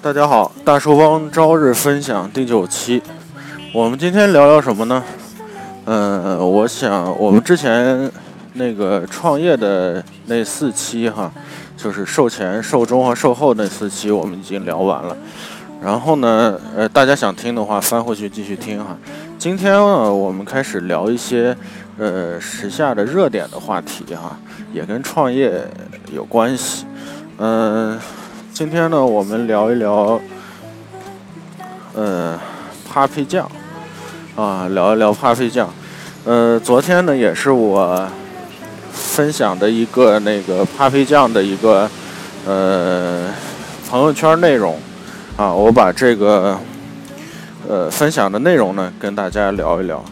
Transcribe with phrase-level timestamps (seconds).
[0.00, 3.02] 大家好，大树帮朝日分享第九期，
[3.74, 5.02] 我们今天聊聊什么呢？
[5.86, 8.10] 嗯，我想我们之前
[8.52, 11.32] 那个创业的那四期哈，
[11.76, 15.16] 就是售前、售中和售后那四期，我们已经聊完了。
[15.82, 18.96] 然后呢，呃，大家想听的话，翻回去继续听哈。
[19.36, 21.56] 今天呢，我们开始聊一些
[21.98, 24.38] 呃时下的热点的话题哈，
[24.72, 25.66] 也跟创业
[26.12, 26.86] 有关系。
[27.38, 27.98] 嗯。
[28.54, 30.20] 今天呢，我们聊一聊，
[31.94, 32.38] 呃
[32.86, 33.50] ，Papi 酱，
[34.36, 35.70] 啊，聊一聊 Papi 酱。
[36.26, 38.06] 呃，昨天呢，也是我
[38.92, 41.88] 分享的一个那个 Papi 酱的一个
[42.44, 43.30] 呃
[43.88, 44.78] 朋友圈内容，
[45.38, 46.60] 啊，我把这个
[47.66, 50.04] 呃分享的内容呢跟大家聊一聊。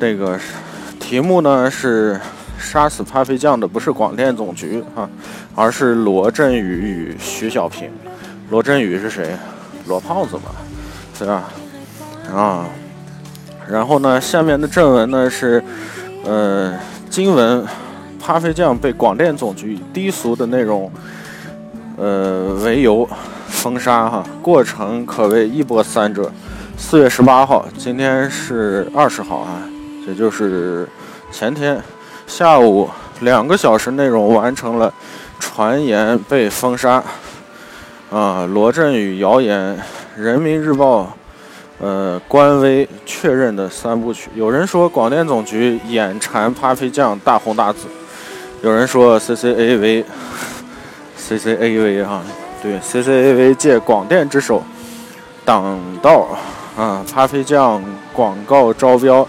[0.00, 0.36] 那个
[0.98, 2.20] 题目呢是。
[2.60, 5.08] 杀死 Papi 酱的不是广电总局啊，
[5.54, 7.90] 而是罗振宇与徐小平。
[8.50, 9.34] 罗振宇是谁？
[9.86, 10.52] 罗胖子嘛，
[11.18, 11.44] 对吧？
[12.32, 12.66] 啊，
[13.68, 15.62] 然后呢，下面的正文呢是，
[16.24, 17.64] 呃，经文
[18.24, 20.92] ，Papi 酱被广电总局以低俗的内容，
[21.96, 23.08] 呃为由
[23.48, 26.30] 封杀哈，过程可谓一波三折。
[26.76, 29.62] 四月十八号，今天是二十号啊，
[30.06, 30.86] 也就是
[31.32, 31.80] 前天。
[32.30, 32.88] 下午
[33.22, 34.94] 两个小时，内容完成了，
[35.40, 37.02] 传言被封杀，
[38.08, 39.76] 啊，罗振宇谣言，
[40.16, 41.12] 人民日报，
[41.80, 44.30] 呃，官微确认的三部曲。
[44.36, 47.88] 有人说广电总局眼馋 Papi 酱大红大紫，
[48.62, 52.22] 有人说 CCAV，CCAV 啊，
[52.62, 54.62] 对，CCAV 借广电之手
[55.44, 56.28] 挡道
[56.76, 59.26] 啊，Papi 酱广告招标。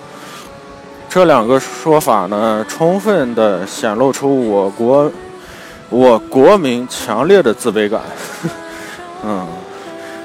[1.14, 5.12] 这两个说法呢，充分的显露出我国
[5.90, 8.00] 我国民强烈的自卑感。
[9.26, 9.46] 嗯，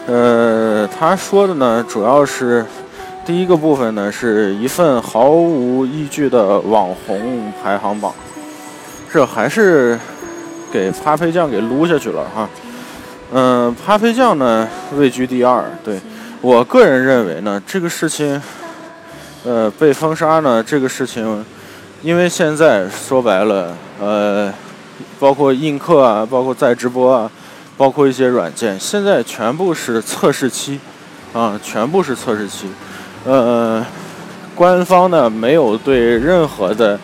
[0.07, 2.65] 呃，他说的呢，主要是
[3.25, 8.15] 第一个部分呢，是一份毫无依据的网红排行榜，
[9.13, 9.99] 这还是
[10.71, 12.49] 给 p a p 酱给撸下去了哈。
[13.33, 15.99] 嗯 p a p 酱呢位居第二，对
[16.41, 18.41] 我个人认为呢，这个事情。
[19.47, 20.61] 呃，被封杀呢？
[20.61, 21.45] 这个事情，
[22.03, 24.53] 因为现在说白了，呃，
[25.21, 27.31] 包括映客啊，包括在直播啊，
[27.77, 30.81] 包括一些软件，现在全部是测试期，
[31.33, 32.67] 啊，全部是测试期。
[33.25, 33.87] 呃，
[34.57, 36.99] 官方呢没有对任何的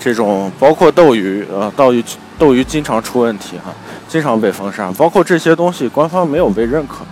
[0.00, 2.02] 这种，包括斗鱼，呃，斗鱼
[2.38, 3.70] 斗鱼经常出问题哈，
[4.08, 7.04] 经常被封杀，包括这些东西，官方没有被认可，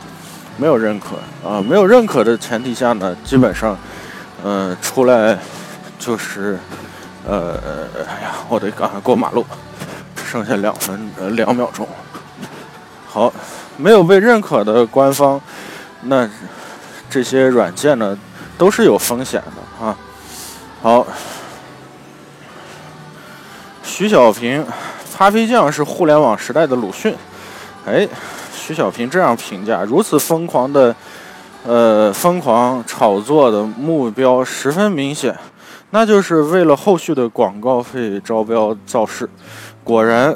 [0.57, 3.77] 没有认可啊，没有认可的前提下呢，基本上。
[4.81, 5.39] 出来
[5.99, 6.59] 就是，
[7.27, 7.61] 呃，
[8.09, 9.45] 哎呀，我得赶快过马路，
[10.25, 11.87] 剩下两分呃两秒钟。
[13.06, 13.33] 好，
[13.77, 15.41] 没有被认可的官方，
[16.03, 16.28] 那
[17.09, 18.19] 这些软件呢
[18.56, 19.97] 都是有风险的啊。
[20.83, 21.07] 好，
[23.83, 24.67] 徐小平
[25.17, 27.15] ，Papi 酱是互联网时代的鲁迅。
[27.84, 28.09] 哎，
[28.55, 30.95] 徐小平这样评价，如此疯狂的。
[31.62, 35.37] 呃，疯狂炒作的目标十分明显，
[35.91, 39.28] 那就是为了后续的广告费招标造势。
[39.84, 40.34] 果然，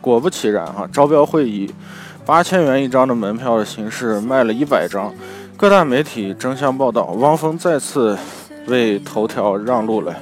[0.00, 1.74] 果不其然哈，招标会以
[2.24, 5.12] 八千元一张的门票的形式卖了一百张。
[5.56, 8.16] 各大媒体争相报道，汪峰再次
[8.68, 10.14] 为头条让路了。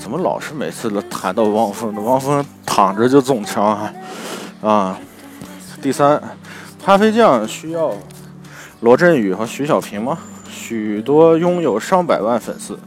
[0.00, 2.00] 怎么老是每次都谈到汪峰呢？
[2.00, 3.92] 汪峰躺着就中枪啊！
[4.60, 4.98] 啊，
[5.80, 6.20] 第三，
[6.84, 7.92] 咖啡酱需要。
[8.84, 10.18] 罗振宇和徐小平吗？
[10.46, 12.78] 许多拥有上百万粉丝，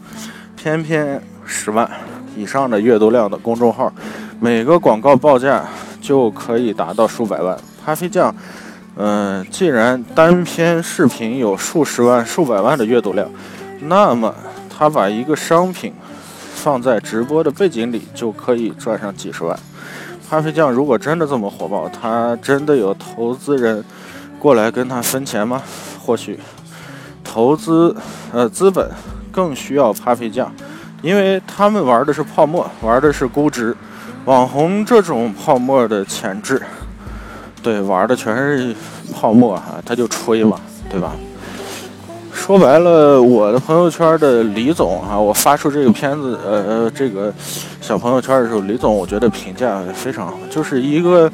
[0.55, 1.89] 偏偏十万
[2.35, 3.91] 以上的阅读量的公众号，
[4.39, 5.65] 每个广告报价
[5.99, 7.57] 就可以达到数百万。
[7.83, 8.31] 咖啡酱，
[8.95, 13.27] 嗯，既然单篇视频有数十万、数百万的阅读量，
[13.79, 14.35] 那么
[14.69, 15.91] 他把一个商品
[16.53, 19.57] 放在直播的背景里就可以赚上几十万。
[20.29, 23.83] 咖啡酱如果真的这么火爆，他真的有投资人？
[24.39, 25.61] 过来跟他分钱吗？
[26.03, 26.39] 或许
[27.23, 27.95] 投资
[28.31, 28.89] 呃资本
[29.31, 30.51] 更需要 Papi 酱，
[31.01, 33.75] 因为他们玩的是泡沫，玩的是估值。
[34.25, 36.61] 网红这种泡沫的潜质，
[37.63, 38.75] 对，玩的全是
[39.13, 40.59] 泡沫哈，他就吹嘛，
[40.89, 41.13] 对吧？
[42.33, 47.33] 说白了，我的朋友圈的李总啊，我发出这个片子呃呃这个
[47.81, 51.31] 小朋友圈的时候，李总我觉得评价非常好，就是一个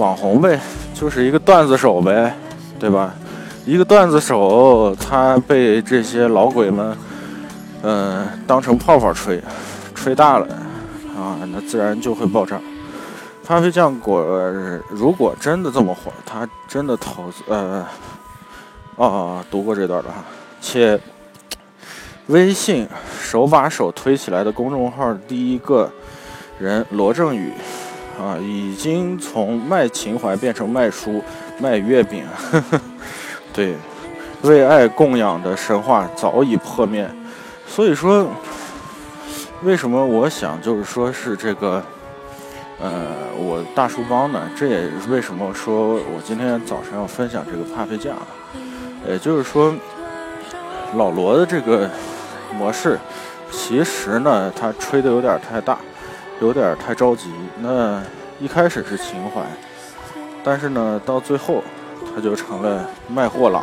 [0.00, 0.58] 网红呗。
[0.92, 2.34] 就是一个段子手呗，
[2.78, 3.14] 对吧？
[3.64, 6.96] 一个段子手，他被这些老鬼们，
[7.82, 9.40] 嗯，当成泡泡吹，
[9.94, 10.46] 吹大了
[11.16, 12.60] 啊，那自然就会爆炸。
[13.46, 14.22] 咖啡酱果
[14.90, 17.86] 如果真的这么火，他真的投资呃，
[18.96, 20.24] 哦，读过这段了哈。
[20.60, 21.00] 且
[22.26, 22.86] 微信
[23.20, 25.90] 手把手推起来的公众号第一个
[26.58, 27.52] 人罗振宇
[28.22, 31.22] 啊，已经从卖情怀变成卖书、
[31.58, 32.24] 卖月饼。
[32.52, 32.80] 呵 呵
[33.52, 33.74] 对，
[34.42, 37.08] 为爱供养的神话早已破灭。
[37.66, 38.26] 所以说，
[39.62, 41.82] 为什么我想就是说是这个。
[42.82, 48.16] 呃，我大叔帮呢，这也是为什么说我今天早上要分享这个帕菲酱，
[49.06, 49.74] 也就是说，
[50.94, 51.90] 老罗的这个
[52.56, 52.98] 模式，
[53.50, 55.76] 其实呢，他吹的有点太大，
[56.40, 57.30] 有点太着急。
[57.60, 58.02] 那
[58.40, 59.42] 一开始是情怀，
[60.42, 61.62] 但是呢，到最后
[62.14, 63.62] 他就成了卖货郎，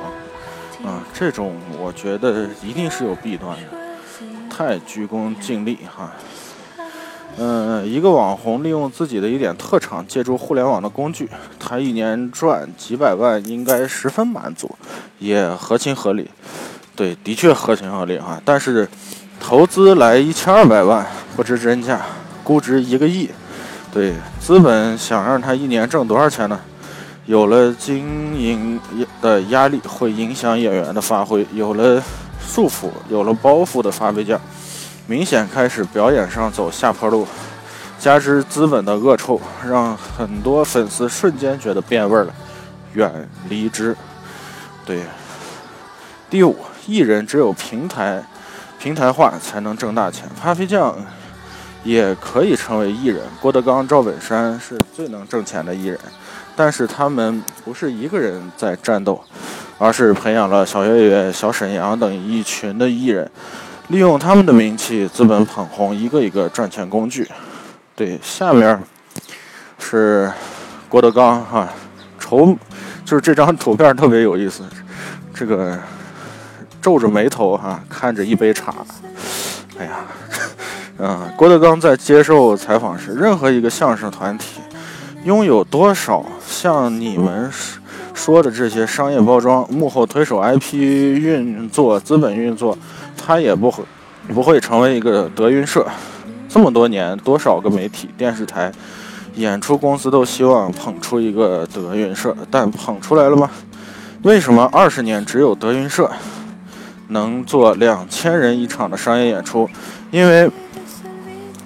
[0.86, 3.78] 啊，这种我觉得一定是有弊端的，
[4.50, 6.12] 太鞠躬尽瘁哈。
[7.40, 11.30] 嗯，一个网红利用自己的一点特长，借助互联网的工具，
[11.60, 14.76] 他一年赚几百万，应该十分满足，
[15.20, 16.32] 也合情合理。
[16.96, 18.42] 对，的确合情合理哈。
[18.44, 18.90] 但是，
[19.40, 22.02] 投资来一千二百万，不知真假，
[22.48, 23.30] 估值一个亿，
[23.92, 26.58] 对，资本想让他一年挣多少钱呢？
[27.26, 28.80] 有了经营
[29.22, 32.02] 的压力，会影响演员的发挥；有了
[32.40, 34.40] 束缚，有了包袱的发挥价。
[35.08, 37.28] 明显开始表演上走下坡路，
[38.00, 42.34] 加之资本的恶臭，让很多粉丝瞬间觉得变味了，
[42.94, 43.94] 远离之。
[44.86, 45.02] 对，
[46.30, 46.56] 第五，
[46.86, 48.24] 艺人只有平台
[48.80, 50.30] 平台化才能挣大钱。
[50.42, 50.96] 咖啡酱
[51.88, 55.98] 也可以成为艺人，郭德纲、赵本山是最能挣钱的艺人，
[56.54, 59.24] 但是他们不是一个人在战斗，
[59.78, 63.32] 而是培养了小岳岳、小沈阳等一群的艺人。
[63.88, 67.26] 利用他们的名气，资本捧红一个一个赚钱工具。
[67.96, 68.78] 对，下面
[69.80, 70.30] 是
[70.90, 71.70] 郭德纲哈，
[72.20, 72.54] 愁
[73.06, 74.62] 就是这张图片特别有意思，
[75.34, 75.80] 这个
[76.82, 78.76] 皱着眉头哈，看着一杯茶。
[79.80, 80.00] 哎呀，
[81.00, 84.62] 嗯，郭德纲在接受采访时，任何一个相声团体
[85.24, 87.52] 拥有多少像你们
[88.14, 92.78] 说的这些商业包装、幕后推手、IP 运作、资本运作。
[93.16, 93.84] 他也不会
[94.34, 95.86] 不会成为一个德云社。
[96.48, 98.72] 这么多年，多少个媒体、电视台、
[99.36, 103.50] 演出公司都希望捧出一个德云社，但捧出来了吗？
[104.24, 106.10] 为什么二十年只有德云社
[107.10, 109.70] 能做两千人一场的商业演出？
[110.10, 110.50] 因为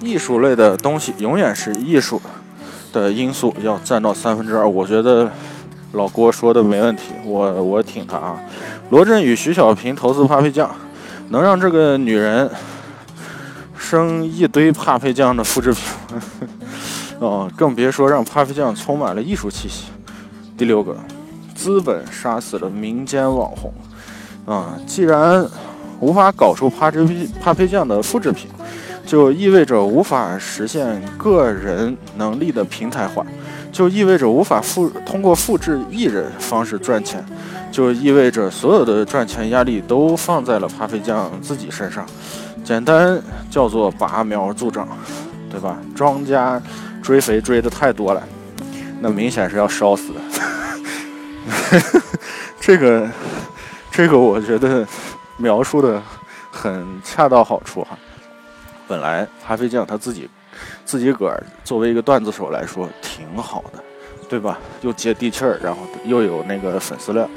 [0.02, 2.20] 艺术类的东西永远是艺术
[2.92, 4.68] 的因素要占到三分之二。
[4.68, 5.30] 我觉得
[5.92, 8.38] 老郭说的没问题，我我挺他啊。
[8.90, 10.70] 罗振宇、徐小平投资帕菲酱。
[11.28, 12.50] 能让这个女人
[13.74, 15.82] 生一堆帕菲酱的复制品，
[17.20, 19.86] 哦，更别说让帕菲酱充满了艺术气息。
[20.58, 20.94] 第六个，
[21.54, 23.72] 资本杀死了民间网红。
[24.44, 25.48] 啊，既然
[26.00, 28.50] 无法搞出帕菲帕菲酱的复制品，
[29.04, 33.24] 就意味着无法实现个人能力的平台化，
[33.70, 37.24] 就意味着无法复通过复制艺人方式赚钱。
[37.70, 42.04] 就意味着所有的赚钱压力都放在了咖啡酱自己身上，
[42.62, 43.18] 简单
[43.50, 44.86] 叫做拔苗助长，
[45.50, 45.78] 对吧？
[45.94, 46.60] 庄家
[47.02, 48.22] 追肥追的太多了，
[49.00, 50.20] 那明显是要烧死的。
[52.60, 53.08] 这个，
[53.90, 54.86] 这个我觉得
[55.38, 56.02] 描述的
[56.50, 57.98] 很恰到好处哈。
[58.92, 60.28] 本来咖啡酱他自己
[60.84, 63.82] 自己个儿作为一个段子手来说挺好的。
[64.28, 64.58] 对吧？
[64.80, 67.28] 又接地气儿，然后又有那个粉丝量，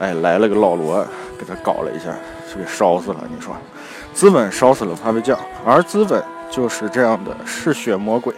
[0.00, 1.06] 哎，来了个老罗，
[1.38, 2.06] 给他搞了一下，
[2.50, 3.24] 就给烧死了。
[3.32, 3.54] 你说，
[4.12, 8.34] 资本烧死了咖啡酱，而资本就是这样的嗜血魔鬼，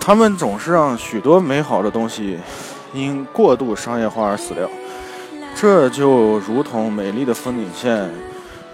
[0.00, 2.40] 他们总是让许多美好的东西
[2.92, 4.68] 因过度商业化而死掉。
[5.54, 8.10] 这就如同美丽的风景线，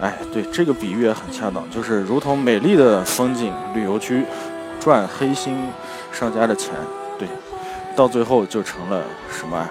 [0.01, 4.25] 哎，对，这个比喻也很恰当，就是如同美丽的风景旅游区
[4.79, 5.57] 赚黑心
[6.13, 6.73] 商家的钱，
[7.19, 7.29] 对。
[7.97, 9.69] 到最后就成了什么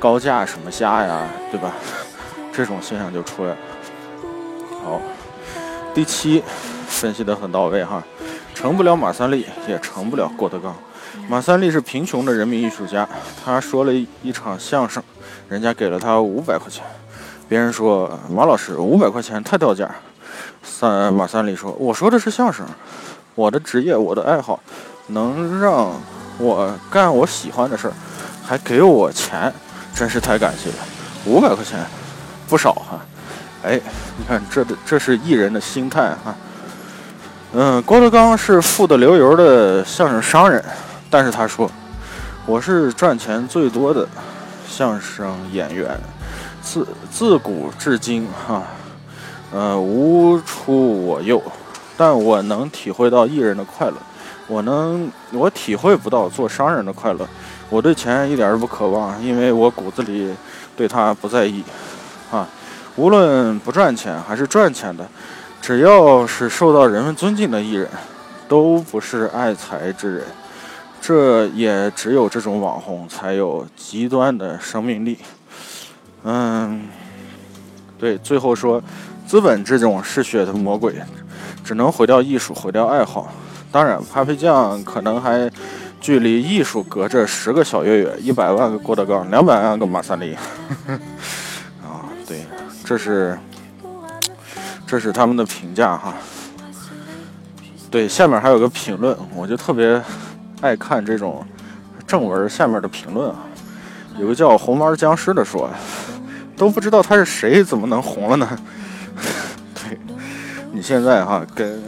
[0.00, 1.72] 高价什么虾呀，对吧？
[2.52, 3.56] 这种现象就出来了。
[4.82, 5.00] 好，
[5.94, 6.42] 第七
[6.88, 8.02] 分析的很到位哈，
[8.52, 10.74] 成不了马三立，也成不了郭德纲。
[11.28, 13.08] 马三立是贫穷的人民艺术家，
[13.44, 15.00] 他说了一场相声，
[15.48, 16.84] 人家给了他五百块钱。
[17.48, 19.90] 别人说马老师五百块钱太掉价。
[20.62, 22.66] 三马三立说：“我说的是相声，
[23.34, 24.60] 我的职业，我的爱好，
[25.08, 25.92] 能让。”
[26.38, 27.94] 我干我喜欢的事儿，
[28.44, 29.50] 还给我钱，
[29.94, 30.76] 真是太感谢了。
[31.24, 31.78] 五百块钱，
[32.46, 33.00] 不少哈。
[33.62, 33.80] 哎，
[34.18, 36.34] 你看这这是艺人的心态哈。
[37.54, 40.62] 嗯，郭德纲是富得流油的相声商人，
[41.08, 41.70] 但是他说，
[42.44, 44.06] 我是赚钱最多的
[44.68, 45.98] 相声演员，
[46.66, 48.64] 自自古至今哈，
[49.52, 51.40] 呃，无出我右，
[51.96, 53.94] 但我能体会到艺人的快乐，
[54.48, 57.24] 我能我体会不到做商人的快乐。
[57.70, 60.34] 我对钱一点都不渴望，因为我骨子里
[60.76, 61.62] 对他不在意，
[62.32, 62.48] 啊，
[62.96, 65.08] 无论不赚钱还是赚钱的，
[65.62, 67.88] 只要是受到人们尊敬的艺人，
[68.48, 70.24] 都不是爱财之人。
[71.00, 75.18] 这也只有这种网红才有极端的生命力。
[76.26, 76.82] 嗯，
[77.98, 78.82] 对，最后说，
[79.26, 80.94] 资本这种嗜血的魔鬼，
[81.64, 83.32] 只能毁掉艺术，毁掉爱好。
[83.72, 85.50] 当然，Papi 酱可能还。
[85.98, 90.36] 距离艺术隔着十个小月月，一百万个郭德纲，两百万个马三立。
[91.82, 92.44] 啊，对，
[92.84, 93.36] 这是
[94.86, 96.14] 这是他们的评价哈。
[97.90, 100.00] 对，下面还有个评论，我就特别
[100.60, 101.44] 爱看这种
[102.06, 103.36] 正文下面的评论啊。
[104.20, 105.68] 有个叫红毛僵尸的说，
[106.56, 108.58] 都不知道他是谁，怎么能红了呢？
[109.74, 109.98] 对，
[110.72, 111.80] 你现在哈跟。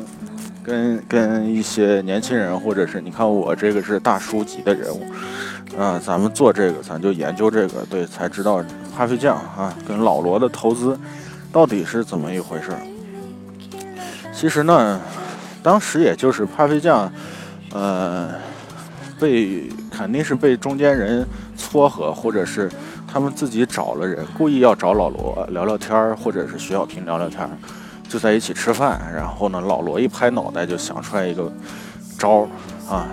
[0.68, 5.02] 跟跟一些年轻人，或者是你看我这个是大叔级的人物，
[5.78, 8.62] 啊，咱们做这个，咱就研究这个，对，才知道
[8.94, 10.94] 咖啡酱啊，跟老罗的投资
[11.50, 12.66] 到底是怎么一回事。
[14.30, 15.00] 其实呢，
[15.62, 17.10] 当时也就是咖啡酱，
[17.72, 18.34] 呃，
[19.18, 22.70] 被肯定是被中间人撮合，或者是
[23.10, 27.48] 他们自己找了人，故意要找老罗聊聊天，或者是徐小平聊聊天。
[28.06, 31.52] 就在一起吃饭，然后呢，老罗一拍脑袋就想出来一个
[32.18, 32.48] 招儿
[32.88, 33.06] 啊！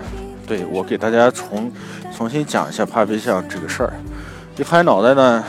[0.46, 1.70] 对我给大家重
[2.16, 3.92] 重新讲一下 Papi 酱这个事儿。
[4.56, 5.44] 一拍脑袋呢，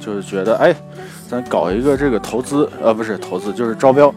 [0.00, 0.74] 就是觉得哎，
[1.30, 4.12] 咱搞一个这个投资，呃，不是投资，就是招标。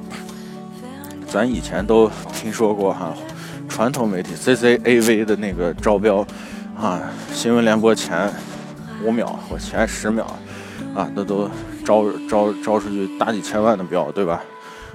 [1.30, 3.14] 咱以前都听说过哈，
[3.70, 6.26] 传统媒体 CCAV 的那个招标
[6.78, 7.00] 啊，
[7.32, 8.30] 新闻联播前
[9.04, 10.26] 五秒或前十秒
[10.96, 11.50] 啊，那都
[11.86, 14.42] 招招招出去大几千万的标，对吧？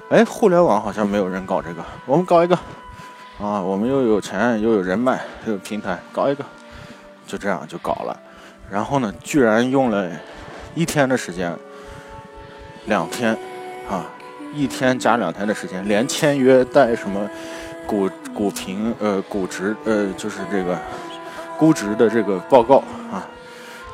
[0.09, 2.55] 哎，互联网好像没有人搞这个，我们搞一个，
[3.39, 6.43] 啊，我们又有钱又有人脉又有平台，搞一个，
[7.25, 8.19] 就这样就搞了。
[8.69, 10.09] 然后呢，居然用了
[10.75, 11.55] 一天的时间，
[12.85, 13.37] 两天，
[13.89, 14.05] 啊，
[14.53, 17.27] 一天加两天的时间，连签约带什么
[17.87, 20.77] 股股评呃股值呃就是这个
[21.57, 23.25] 估值的这个报告啊。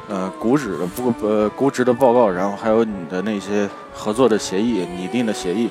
[0.09, 5.69] 呃，估值的不呃估值的报告，然后还有你的那些合作的协议、拟定的协议，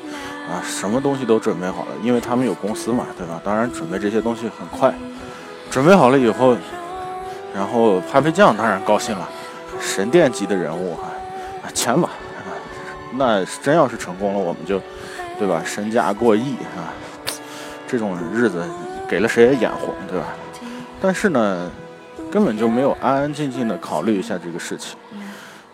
[0.49, 3.41] 啊，什么东西都准备好了，因为他们有公司嘛，对吧？
[3.45, 4.95] 当然准备这些东西很快，
[5.73, 6.57] 准备好了以后，
[7.53, 9.29] 然后 Papi 酱当然高兴了，
[9.81, 11.09] 神殿级的人物哈，
[11.65, 12.55] 啊签吧，啊
[13.15, 14.81] 那真要是成功了，我们就，
[15.37, 15.61] 对吧？
[15.65, 16.95] 身价过亿啊，
[17.89, 18.63] 这种日子
[19.09, 20.27] 给了谁也眼红，对吧？
[21.01, 21.69] 但是呢。
[22.31, 24.97] 根本就没有安安静静的考虑一下这个事情。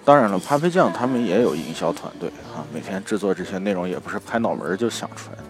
[0.04, 5.44] 当然了，Papi 酱他们也有营销团队啊，每天制作这些内容也不是拍脑门就想出来的。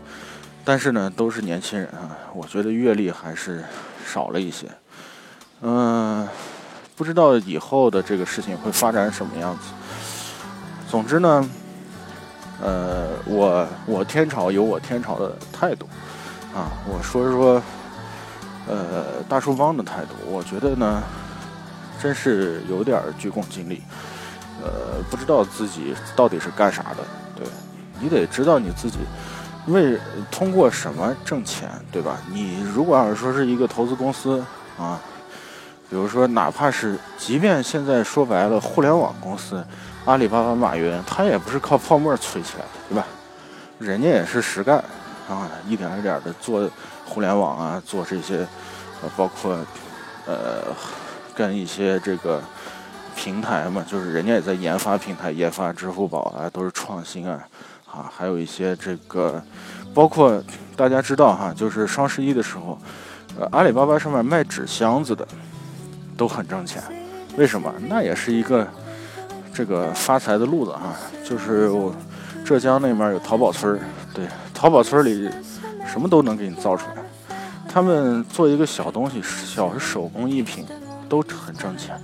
[0.65, 3.65] 但是呢，都是年轻人啊，我觉得阅历还是
[4.07, 4.67] 少了一些。
[5.61, 6.27] 嗯，
[6.97, 9.65] 不知道以后的这个事情会发展什么样子。
[10.89, 11.51] 总之呢，
[12.63, 15.89] 呃，我我天朝有我天朝的态度
[16.55, 17.63] 啊，我说说。
[18.67, 21.03] 呃，大叔帮的态度，我觉得呢，
[22.01, 23.79] 真是有点儿鞠躬尽瘁。
[24.63, 26.99] 呃，不知道自己到底是干啥的。
[27.37, 27.47] 对，
[28.01, 28.99] 你得知道你自己
[29.67, 29.99] 为
[30.31, 32.19] 通过什么挣钱，对吧？
[32.31, 34.43] 你如果要是说是一个投资公司
[34.79, 34.99] 啊，
[35.91, 39.63] 比如说哪怕是，即便现在说白了，互联网公司，
[40.07, 43.05] 阿里巴巴、马云，他也不是靠泡沫吹起来的，对吧？
[43.79, 44.83] 人家也是实干。
[45.27, 46.71] 啊，一点一点的做
[47.05, 48.39] 互联网啊，做这些，
[49.03, 49.57] 呃，包括，
[50.27, 50.65] 呃，
[51.35, 52.43] 跟一些这个
[53.15, 57.47] 平台嘛，就是人家也在研发平台，研发支付宝啊，都是创新啊，
[57.87, 59.43] 啊，还有一些这个，
[59.93, 60.43] 包括
[60.77, 62.79] 大家知道哈，就是双十一的时候，
[63.39, 65.27] 呃，阿里巴巴上面卖纸箱子的
[66.17, 66.83] 都很挣钱，
[67.37, 67.73] 为什么？
[67.89, 68.67] 那也是一个
[69.53, 71.95] 这个发财的路子哈，就是我
[72.45, 73.81] 浙江那边有淘宝村儿，
[74.13, 74.27] 对。
[74.53, 75.29] 淘宝村里
[75.95, 76.97] 什么都能给你造出来，
[77.69, 80.67] 他们做一个小东西，小手工艺品
[81.09, 81.97] 都很挣钱。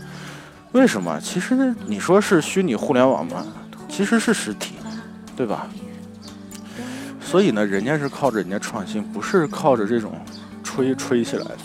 [0.71, 1.19] 为什么？
[1.21, 3.45] 其实你说是虚拟互联网吗？
[3.89, 4.77] 其实是实体，
[5.35, 5.67] 对吧？
[7.21, 10.13] 所以呢，人家是靠着人家创新，不是靠着这种
[10.63, 11.59] 吹吹起来的。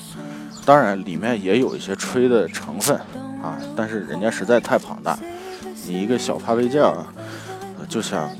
[0.65, 2.98] 当然，里面也有一些吹的成分
[3.44, 5.15] 啊，但是人家实在太庞大，
[5.86, 7.05] 你一个小咖啡酱，
[7.88, 8.32] 就想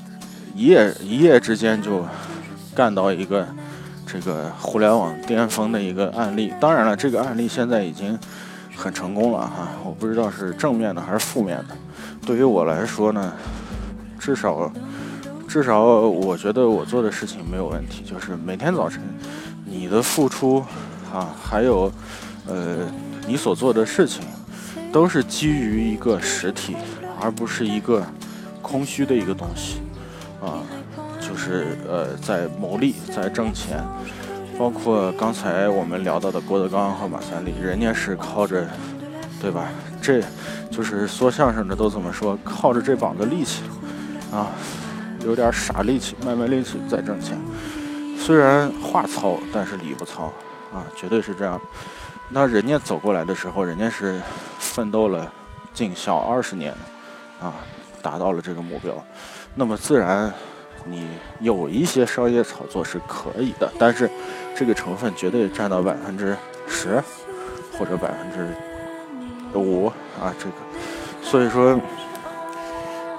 [0.56, 2.04] 一夜一夜之间就。
[2.76, 3.48] 干到一个
[4.06, 6.54] 这个互联网巅峰的一个案例。
[6.60, 8.18] 当然了，这个案例现在已经
[8.76, 11.76] 很成功了哈，我不知道是正面的还是负面的。
[12.26, 13.34] 对于我来说呢，
[14.20, 14.72] 至少
[15.48, 19.02] 至少我觉得我做的事情没有问题，就是每天早晨
[19.66, 20.64] 你的付出
[21.14, 21.92] 啊，还有
[22.48, 22.78] 呃
[23.28, 24.24] 你所做的事情，
[24.92, 26.76] 都是基于一个实体，
[27.22, 28.06] 而不是一个
[28.62, 29.82] 空虚的一个东西
[30.42, 30.62] 啊。
[31.28, 33.84] 就是呃，在谋利，在挣钱，
[34.60, 38.68] 包括刚才我们聊到的郭德纲和马三立，人家是靠着，
[39.42, 39.70] 对吧？
[40.02, 40.22] 这
[40.70, 43.64] 就是说相声的都怎么说，靠着这膀子力气
[44.32, 44.52] 啊，
[45.26, 47.36] 有点傻力气，卖卖力气在挣钱。
[48.20, 50.26] 虽然话糙，但是理不糙
[50.72, 51.60] 啊，绝对是这样。
[52.30, 54.22] 那人家走过来的时候，人家是
[54.60, 55.32] 奋斗了
[55.74, 56.72] 尽孝二十年
[57.42, 57.54] 啊，
[58.02, 58.94] 达到了这个目标，
[59.56, 60.32] 那么自然。
[60.88, 61.08] 你
[61.40, 64.10] 有一些商业炒作是可以的，但是
[64.56, 66.38] 这个成分绝对占到百分之
[66.68, 67.04] 十
[67.78, 69.88] 或者百分之五
[70.22, 70.56] 啊，这个，
[71.22, 71.80] 所以说，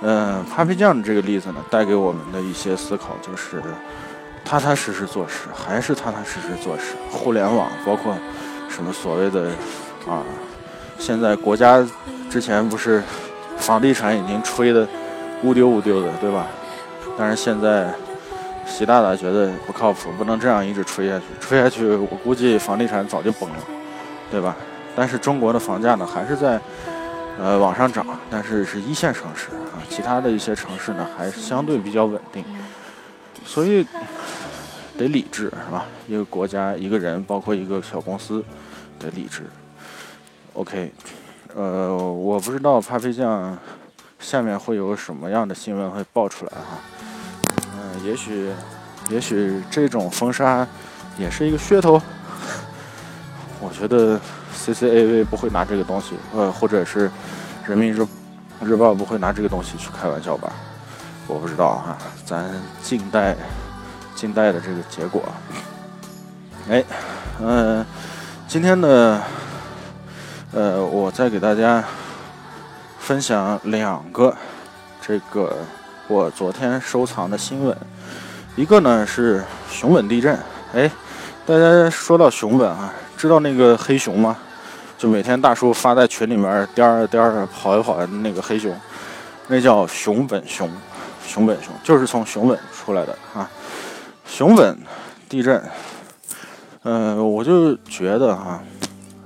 [0.03, 3.61] 嗯，咖啡酱这个例子呢，带给我们的一些思考就是，
[4.45, 6.95] 踏踏实实做事，还是踏踏实实做事。
[7.11, 8.17] 互联网包括
[8.69, 9.49] 什么所谓的
[10.09, 10.23] 啊，
[10.99, 11.85] 现在国家
[12.31, 13.03] 之前不是
[13.57, 14.87] 房地产已经吹的
[15.43, 16.47] 乌丢乌丢的，对吧？
[17.19, 17.93] 但是现在，
[18.67, 21.25] 习大大觉得不靠谱，不能这样一直吹下去。
[21.41, 23.57] 吹下去，我估计房地产早就崩了，
[24.31, 24.55] 对吧？
[24.95, 26.61] 但是中国的房价呢，还是在
[27.39, 32.45] 呃往上涨，但是是一线城市啊，其他的一些城市呢，还相对比较稳定。
[33.45, 33.87] 所以
[34.99, 35.85] 得理智，是吧？
[36.09, 38.43] 一个国家、一个人，包括一个小公司，
[38.99, 39.43] 得理智。
[40.55, 40.93] OK，
[41.55, 43.57] 呃，我不知道咖啡酱
[44.19, 46.79] 下面会有什么样的新闻会爆出来哈。
[48.07, 48.53] 也许，
[49.11, 50.65] 也许这种封杀
[51.19, 52.01] 也是一个噱头。
[53.61, 54.21] 我觉得
[54.57, 57.11] CCAV 不会拿这个东西，呃，或者是
[57.67, 58.07] 人民日
[58.63, 60.53] 日报不会拿这个东西去开玩笑吧？
[61.27, 62.49] 我不知道哈，咱
[62.81, 63.35] 静待
[64.15, 65.23] 静待的这个结果。
[66.71, 66.85] 哎，
[67.41, 67.85] 嗯，
[68.47, 69.21] 今天呢，
[70.53, 71.83] 呃，我再给大家
[73.01, 74.33] 分享两个
[75.01, 75.57] 这个。
[76.09, 77.77] 我昨天收藏的新闻，
[78.57, 80.37] 一个呢是熊本地震。
[80.75, 80.91] 哎，
[81.45, 84.35] 大家说到熊本啊，知道那个黑熊吗？
[84.97, 88.75] 就每天大叔发在群里面颠儿颠儿跑一跑的那个黑熊，
[89.49, 90.71] 那叫熊本熊，
[91.27, 93.49] 熊本熊就是从熊本出来的啊。
[94.27, 94.77] 熊本
[95.29, 95.63] 地震，
[96.85, 98.63] 嗯，我就觉得哈，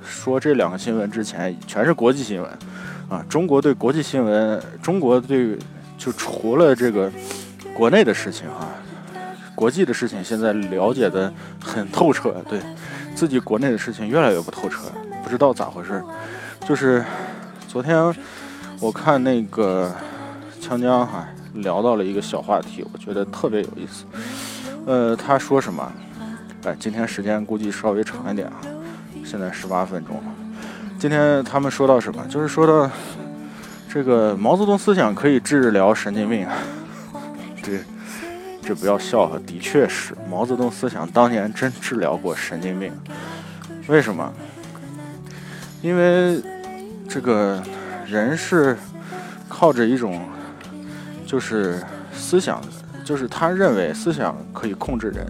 [0.05, 2.51] 说这两个新闻之前全是国际新闻
[3.09, 3.25] 啊。
[3.29, 5.57] 中国对国际新闻，中国对。
[6.01, 7.13] 就除了这个
[7.75, 8.73] 国内的事情啊，
[9.61, 11.31] 国际的事情现在了解的
[11.63, 12.59] 很透彻，对
[13.15, 14.91] 自己国内的事情越来越不透彻，
[15.23, 16.03] 不知道咋回事。
[16.67, 17.05] 就是
[17.69, 18.11] 昨天
[18.81, 19.95] 我看那个
[20.63, 24.07] 锵江哈聊到了一个小话题，我觉得特别有意思。
[24.87, 25.93] 呃，他说什么？
[26.65, 28.57] 哎，今天时间估计稍微长一点啊，
[29.27, 30.23] 现在十八分钟了。
[30.99, 32.25] 今天他们说到什么？
[32.31, 32.91] 就是说到。
[33.93, 36.47] 这个毛泽东思想可以治疗神经病，
[38.75, 42.93] 不要笑话，的确是毛泽东思想当年真治疗过神经病。
[43.87, 44.33] 为什么？
[45.83, 46.43] 因为
[47.09, 47.63] 这个
[48.07, 48.77] 人是
[49.49, 50.23] 靠着一种
[51.27, 52.61] 就是思想，
[53.05, 55.27] 就是他认为思想可以控制人，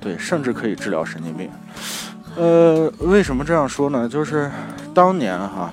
[0.00, 1.50] 对，甚至可以治疗神经病。
[2.36, 4.08] 呃，为什么这样说呢？
[4.08, 4.50] 就是
[4.92, 5.72] 当年哈，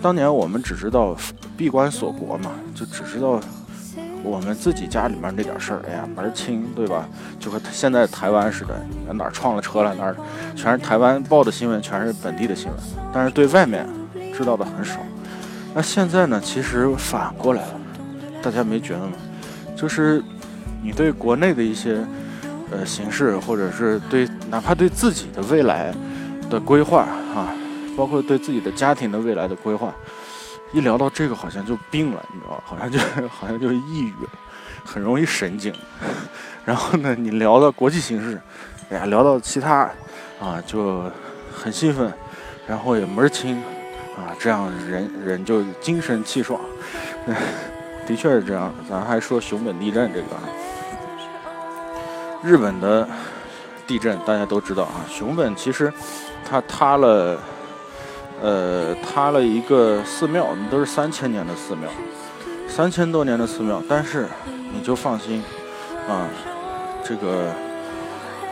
[0.00, 1.16] 当年我们只知道。
[1.60, 3.38] 闭关锁国嘛，就只知道
[4.22, 7.08] 我们自己家里面那点事儿，哎呀门儿清，对吧？
[7.38, 8.74] 就和现在台湾似的，
[9.14, 10.14] 哪儿撞了车了，哪儿
[10.54, 12.76] 全是台湾报的新闻，全是本地的新闻，
[13.12, 13.86] 但是对外面
[14.36, 15.00] 知道的很少。
[15.74, 17.74] 那现在呢，其实反过来了，
[18.42, 19.12] 大家没觉得吗？
[19.76, 20.22] 就是
[20.82, 22.04] 你对国内的一些
[22.70, 25.94] 呃形势，或者是对哪怕对自己的未来
[26.50, 27.02] 的规划
[27.34, 27.54] 啊，
[27.96, 29.94] 包括对自己的家庭的未来的规划。
[30.72, 34.30] 一聊到这个，好像就病了，你知道好像就好像就抑郁了，
[34.84, 35.74] 很容易神经。
[36.64, 38.40] 然后呢，你聊到国际形势，
[38.90, 39.90] 哎呀，聊到其他，
[40.40, 41.10] 啊，就
[41.52, 42.12] 很兴奋，
[42.68, 43.56] 然后也门清，
[44.16, 46.60] 啊，这样人人就精神气爽。
[48.06, 48.72] 的确是这样。
[48.88, 50.26] 咱还说熊本地震这个，
[52.42, 53.08] 日本的
[53.86, 55.92] 地震大家都知道啊，熊本其实
[56.48, 57.38] 它塌了。
[58.42, 61.90] 呃，塌了一个寺庙，都是三千年的寺庙，
[62.68, 63.82] 三千多年的寺庙。
[63.88, 64.26] 但是
[64.72, 65.42] 你就放心，
[66.08, 66.26] 啊，
[67.04, 67.52] 这个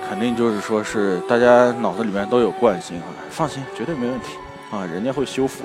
[0.08, 4.36] 肯定就是说是大家脑子里面都有惯性啊，放心，绝对没问题
[4.70, 5.64] 啊，人家会修复，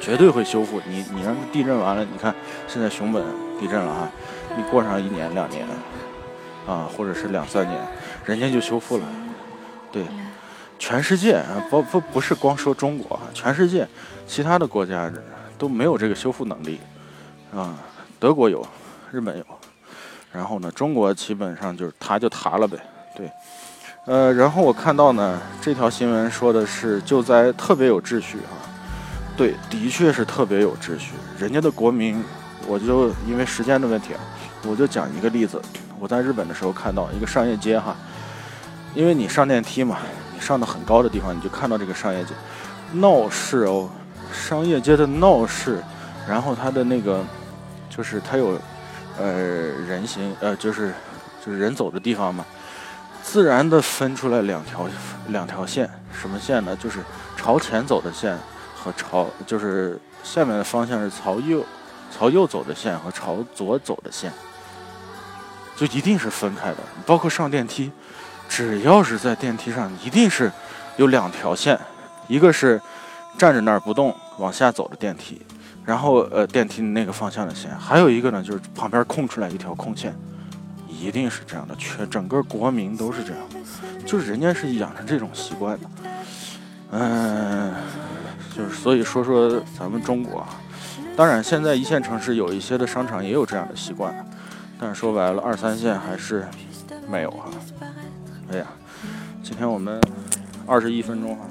[0.00, 0.80] 绝对会修复。
[0.86, 2.34] 你你让地震完了，你看
[2.68, 3.24] 现在熊本
[3.58, 4.08] 地震了哈，
[4.56, 5.66] 你过上一年两年
[6.66, 7.80] 啊，或者是两三年，
[8.24, 9.04] 人家就修复了。
[9.92, 10.02] 对，
[10.78, 13.86] 全世界啊，不不不是光说中国啊，全世界
[14.26, 15.10] 其他的国家
[15.56, 16.78] 都没有这个修复能力
[17.54, 17.74] 啊，
[18.18, 18.66] 德国有，
[19.10, 19.44] 日本有。
[20.32, 22.76] 然后呢，中国基本上就是塌就塌了呗，
[23.16, 23.30] 对，
[24.04, 28.58] 呃，然后我看到呢，这条新闻说的是救灾特别有秩序啊，
[29.36, 32.20] 对，的确是特别有秩序，人家的国民，
[32.66, 34.20] 我就因为时间的问题啊，
[34.66, 35.62] 我就讲一个例子，
[36.00, 37.96] 我在日本的时候看到一个商业街哈，
[38.94, 39.98] 因为你上电梯嘛，
[40.34, 42.34] 你上到很高的地方，你就看到这个商业街，
[42.92, 43.88] 闹市哦，
[44.32, 45.82] 商业街的闹市，
[46.28, 47.24] 然后它的那个
[47.88, 48.58] 就是它有。
[49.16, 50.92] 呃，人行呃，就是
[51.46, 52.44] 就是人走的地方嘛，
[53.22, 54.88] 自然的分出来两条
[55.28, 56.74] 两条线，什么线呢？
[56.74, 56.98] 就是
[57.36, 58.36] 朝前走的线
[58.74, 61.64] 和朝就是下面的方向是朝右
[62.10, 64.32] 朝右走的线和朝左走的线，
[65.76, 66.78] 就一定是分开的。
[67.06, 67.92] 包括上电梯，
[68.48, 70.50] 只要是在电梯上，一定是
[70.96, 71.78] 有两条线，
[72.28, 72.80] 一个是
[73.36, 75.40] 站着那儿不动往下走的电梯。
[75.84, 80.16] 然后，呃，电梯那个方向的线，还有一个呢，就是旁边空出来一条空线，
[80.88, 83.42] 一定是这样的，全整个国民都是这样，
[84.06, 85.90] 就是人家是养成这种习惯的，
[86.92, 87.74] 嗯，
[88.56, 90.48] 就是所以说说咱们中国啊，
[91.14, 94.26] 当然现在一线城市有一些的商场也有这样的习惯，
[94.80, 96.48] 但是说白了，二三线还是
[97.10, 97.44] 没有啊。
[98.54, 98.66] 哎呀，
[99.42, 100.00] 今天我们
[100.64, 101.42] 二十一分钟哈。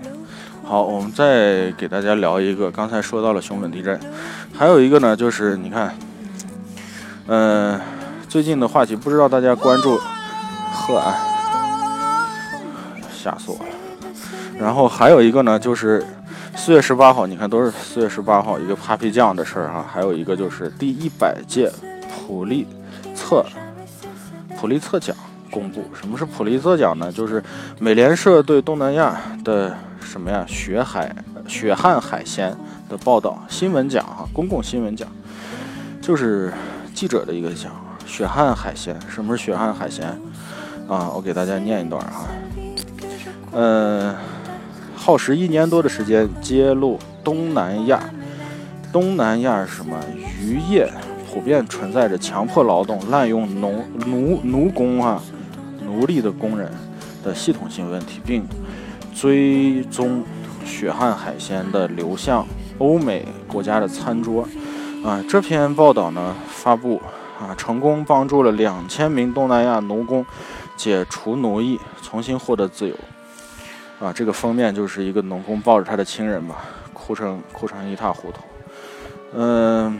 [0.63, 3.99] 好，我们再给大家聊一个，刚才说到了熊本地震，
[4.53, 5.93] 还有一个呢，就是你看，
[7.27, 7.77] 嗯，
[8.29, 9.99] 最近的话题，不知道大家关注，
[10.71, 11.13] 鹤安，
[13.11, 13.65] 吓死我了。
[14.57, 16.01] 然后还有一个呢，就是
[16.55, 21.69] 四月十八号，你看都是四月十八号一个 Papi 酱的事儿哈，还有一个就是第一百届
[22.25, 22.65] 普利
[23.13, 23.45] 策
[24.57, 25.13] 普利策奖
[25.53, 25.83] 公布。
[25.93, 27.11] 什么是普利策奖呢？
[27.11, 27.43] 就是
[27.79, 29.77] 美联社对东南亚的。
[30.05, 30.45] 什么呀？
[30.47, 31.15] 血海
[31.47, 32.55] 血汗海鲜
[32.87, 35.07] 的报道新闻奖哈，公共新闻奖，
[36.01, 36.53] 就是
[36.93, 37.71] 记者的一个奖。
[38.05, 40.05] 血汗海鲜，什么是血汗海鲜
[40.87, 41.09] 啊？
[41.15, 42.27] 我给大家念一段哈。
[43.53, 44.13] 嗯，
[44.95, 48.03] 耗时一年多的时间，揭露东南亚，
[48.91, 49.97] 东南亚什么
[50.39, 50.87] 渔业
[51.31, 55.19] 普遍存在着强迫劳动、滥用农奴奴工啊，
[55.93, 56.71] 奴隶的工人
[57.23, 58.43] 的系统性问题，并。
[59.15, 60.23] 追踪
[60.65, 62.45] 血汗海鲜的流向
[62.79, 64.45] 欧美国家的餐桌，
[65.05, 66.99] 啊，这篇报道呢发布
[67.39, 70.25] 啊，成功帮助了两千名东南亚奴工
[70.75, 72.95] 解除奴役，重新获得自由，
[74.01, 78.41] 啊，这个封面就是一个农工抱着他的亲人吧，哭成哭成一塌糊涂。
[79.35, 79.99] 嗯，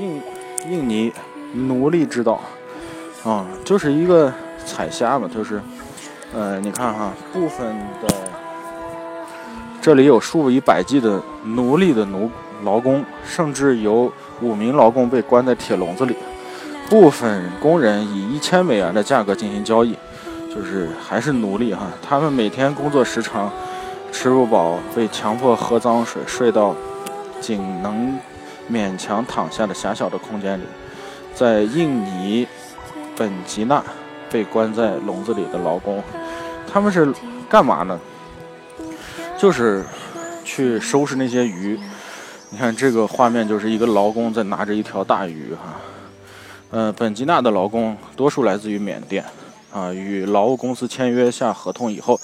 [0.00, 0.20] 印
[0.68, 1.12] 印尼
[1.54, 2.40] 奴隶之道，
[3.24, 5.60] 啊，就是一个采虾嘛，就是。
[6.34, 8.08] 呃，你看哈，部分的
[9.82, 12.30] 这里有数以百计的奴隶的奴
[12.64, 16.16] 劳工，甚至有五名劳工被关在铁笼子里。
[16.88, 19.94] 部分工人以一千美元的价格进行交易，
[20.48, 21.88] 就是还是奴隶哈。
[22.00, 23.52] 他们每天工作时长，
[24.10, 26.74] 吃不饱，被强迫喝脏水，睡到
[27.42, 28.18] 仅能
[28.70, 30.64] 勉强躺下的狭小的空间里。
[31.34, 32.48] 在印尼
[33.14, 33.84] 本吉纳
[34.32, 36.02] 被关在笼子里的劳工。
[36.72, 37.12] 他们是
[37.48, 38.00] 干嘛呢？
[39.38, 39.84] 就是
[40.44, 41.78] 去收拾那些鱼。
[42.50, 45.80] 你看这个画面，就是一个劳工在拿着一条大鱼哈。
[46.70, 49.24] 呃，本吉纳的劳工多数来自于缅甸
[49.72, 52.18] 啊，与劳务公司签约下合同以后，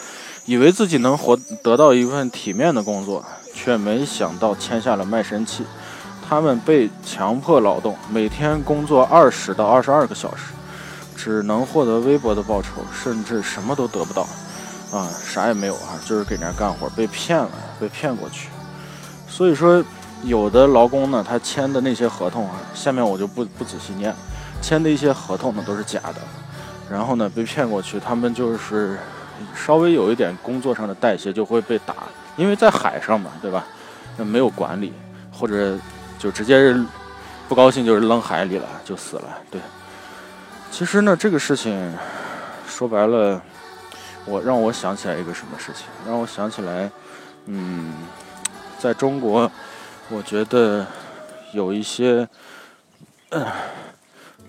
[0.46, 5.64] 以为自己能活得到一份体面的工作，却没想到签下了卖身契。
[6.26, 10.52] 他们被强迫劳动，每天工作二十到二十二个小时。
[11.18, 14.22] 只能获得微薄的报酬，甚至什么都得不到，
[14.92, 17.50] 啊，啥也没有啊，就是给人家干活，被骗了，
[17.80, 18.48] 被骗过去。
[19.28, 19.84] 所以说，
[20.22, 24.14] 有的劳工呢，他签的那些合同啊，下面我就不不仔细念，
[24.62, 26.20] 签的一些合同呢都是假的，
[26.88, 28.96] 然后呢被骗过去，他们就是
[29.56, 31.94] 稍微有一点工作上的代谢就会被打，
[32.36, 33.66] 因为在海上嘛，对吧？
[34.16, 34.92] 那没有管理，
[35.32, 35.76] 或者
[36.16, 36.74] 就直接
[37.48, 39.60] 不高兴就是扔海里了，就死了，对。
[40.70, 41.92] 其实呢，这个事情
[42.68, 43.42] 说白了，
[44.24, 45.86] 我让我想起来一个什么事情？
[46.06, 46.88] 让我想起来，
[47.46, 47.92] 嗯，
[48.78, 49.50] 在中国，
[50.08, 50.86] 我觉得
[51.52, 52.28] 有一些，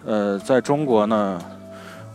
[0.06, 1.42] 呃，在中国呢，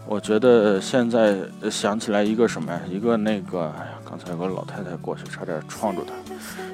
[0.06, 1.36] 我觉得现在
[1.68, 2.80] 想起来一个什么呀？
[2.88, 3.74] 一个那个，
[4.08, 6.12] 刚才有个老太太过去，差点撞住她。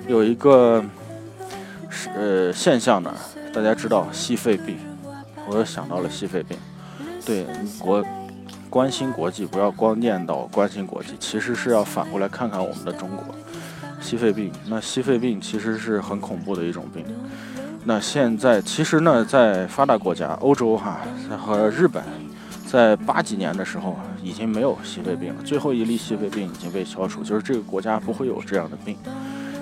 [0.06, 0.84] 有一个
[1.88, 3.14] 是呃现象呢，
[3.54, 4.78] 大家知道吸肺病，
[5.48, 6.58] 我又想到了吸肺病。
[7.24, 7.46] 对
[7.78, 8.04] 国
[8.68, 13.24] 关心国际，不要光念叨关心国际，其实是要反过来看看我们的中国。
[14.00, 17.04] 吸肺病，那吸肺病其实是很恐怖的一种病。
[17.84, 21.00] 那现在其实呢，在发达国家，欧洲哈
[21.38, 22.02] 和日本，
[22.66, 28.96] 在八几年的时候已经没有吸肺病了，最后一例吸肺病已经被消除，就是这个国家不会有这样的病。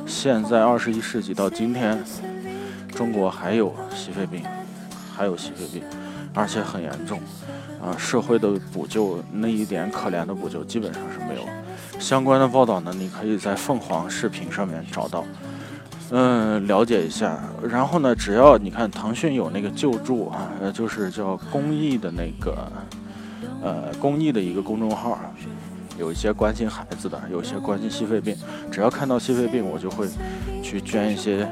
[0.06, 2.02] 现在二十一世纪到今天，
[2.94, 4.42] 中国还有吸肺病，
[5.16, 5.82] 还有吸肺病，
[6.34, 7.20] 而且很严重。
[7.80, 11.42] 啊，社会的补救那一点可怜的补救基本上是没有。
[12.00, 15.24] 相关的报道呢，你可以在凤凰视频上面找到，
[16.10, 17.38] 嗯，了解一下。
[17.62, 22.56] 然后呢，只要你看腾讯有那个救助啊，呃，就是叫公益的那个，
[23.62, 25.16] 呃，公益的一个公众号，
[25.98, 28.36] 有一些关心孩子的，有一些关心心肺病。
[28.72, 30.08] 只要看到心肺病，我就会
[30.62, 31.48] 去捐一些，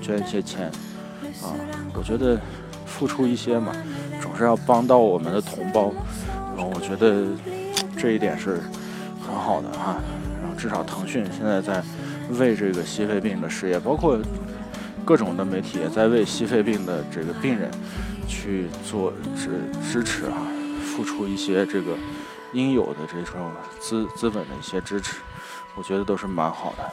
[0.00, 0.70] 捐一些钱，
[1.42, 1.52] 啊，
[1.94, 2.38] 我觉得
[2.90, 3.72] 付出一些嘛，
[4.20, 5.92] 总是要帮到我们的同胞。
[6.56, 7.24] 然后我觉得
[7.96, 8.60] 这一点是。
[9.22, 9.94] 很好的哈，
[10.42, 11.80] 然后至少腾讯现在在
[12.30, 14.18] 为这个吸肺病的事业，包括
[15.04, 17.70] 各种的媒体也在为吸肺病的这个病人
[18.26, 20.34] 去做支支持啊，
[20.84, 21.92] 付出一些这个
[22.54, 25.18] 应有的这种资资本的一些支持，
[25.76, 26.92] 我觉得都是蛮好的。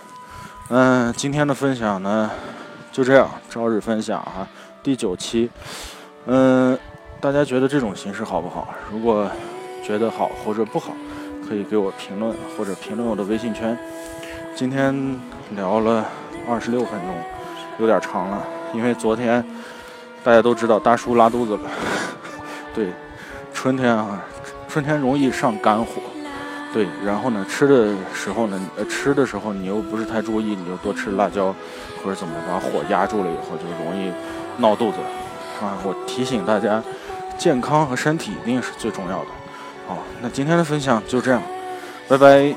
[0.69, 2.29] 嗯，今天的分享呢
[2.97, 4.47] 就这样，朝日分享哈，
[4.81, 5.47] 第九期。
[6.25, 6.75] 嗯，
[7.21, 8.73] 大家觉得这种形式好不好？
[8.91, 9.29] 如果
[9.83, 10.93] 觉得好或者不好。
[11.47, 13.77] 可以给我评论或者评论我的微信圈。
[14.55, 15.15] 今天
[15.51, 16.03] 聊了
[16.49, 17.15] 二十六分钟，
[17.77, 19.45] 有点长了，因为昨天
[20.23, 21.69] 大家都知道大叔拉肚子了。
[22.73, 22.91] 对，
[23.53, 24.25] 春天啊，
[24.67, 26.01] 春天容易上肝火。
[26.73, 31.55] 对，然后呢，吃的时候呢，呃，吃的时候你又不是太注意，你就多吃辣椒
[32.03, 34.11] 或者怎么把火压住了以后，就容易
[34.57, 34.97] 闹肚子。
[35.61, 36.83] 啊，我提醒大家，
[37.37, 39.27] 健康和身体一定是最重要的。
[39.87, 41.41] 好，那今天的分享就这样，
[42.07, 42.53] 拜拜。